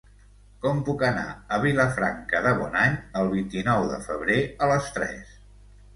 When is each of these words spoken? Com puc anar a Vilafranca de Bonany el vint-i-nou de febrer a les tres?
Com 0.61 0.79
puc 0.87 1.03
anar 1.09 1.25
a 1.57 1.59
Vilafranca 1.65 2.41
de 2.47 2.55
Bonany 2.61 2.97
el 3.21 3.29
vint-i-nou 3.37 3.85
de 3.93 4.01
febrer 4.07 4.43
a 4.65 4.71
les 4.73 4.91
tres? 4.97 5.41